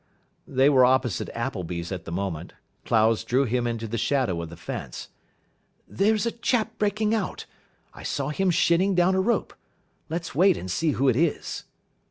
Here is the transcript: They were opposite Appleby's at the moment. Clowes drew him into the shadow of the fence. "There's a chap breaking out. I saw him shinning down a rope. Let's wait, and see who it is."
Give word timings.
They 0.47 0.67
were 0.67 0.83
opposite 0.83 1.29
Appleby's 1.35 1.91
at 1.91 2.05
the 2.05 2.11
moment. 2.11 2.53
Clowes 2.85 3.23
drew 3.23 3.43
him 3.45 3.67
into 3.67 3.87
the 3.87 3.99
shadow 3.99 4.41
of 4.41 4.49
the 4.49 4.57
fence. 4.57 5.09
"There's 5.87 6.25
a 6.25 6.31
chap 6.31 6.75
breaking 6.79 7.13
out. 7.13 7.45
I 7.93 8.01
saw 8.01 8.29
him 8.29 8.49
shinning 8.49 8.95
down 8.95 9.13
a 9.13 9.21
rope. 9.21 9.53
Let's 10.09 10.33
wait, 10.33 10.57
and 10.57 10.71
see 10.71 10.93
who 10.93 11.07
it 11.07 11.15
is." 11.15 11.65